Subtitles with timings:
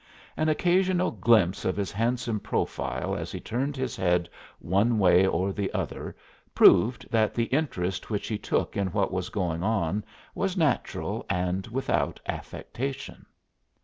[0.35, 4.27] An occasional glimpse of his handsome profile as he turned his head
[4.57, 6.15] one way or the other
[6.55, 10.03] proved that the interest which he took in what was going on
[10.33, 13.27] was natural and without affectation.